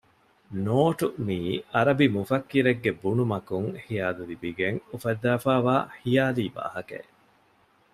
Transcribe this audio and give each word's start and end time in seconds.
ނޯޓު 0.65 1.07
މިއީ 1.25 1.53
އަރަބި 1.73 2.05
މުފައްކިރެއްގެ 2.15 2.91
ބުނުމަކުން 3.01 3.69
ޚިޔާލު 3.87 4.23
ލިބިގެން 4.29 4.77
އުފައްދައިފައިވާ 4.91 5.75
ޚިޔާލީ 6.03 6.45
ވާހަކައެއް 6.57 7.11